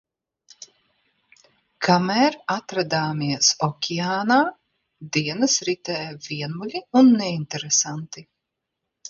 [1.87, 4.39] Kamēr atradāmies okeānā,
[5.19, 8.27] dienas ritēja vienmuļi un neinteresanti.